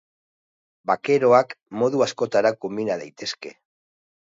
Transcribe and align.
Bakeroak 0.93 1.55
modu 1.83 2.03
askotara 2.09 2.57
konbina 2.67 3.01
daitezke. 3.07 3.59